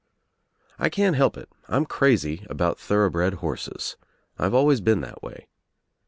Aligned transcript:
P 0.01 0.73
I 0.85 0.89
can't 0.89 1.15
help 1.15 1.37
it, 1.37 1.47
I'm 1.67 1.85
crazy 1.85 2.43
about 2.49 2.79
thoroughbred 2.79 3.35
horses. 3.35 3.97
I've 4.39 4.55
always 4.55 4.81
been 4.81 5.01
that 5.01 5.21
way. 5.21 5.45